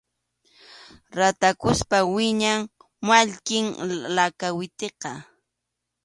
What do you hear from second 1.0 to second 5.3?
Ratakuspa wiñaq mallkim lakawitiqa.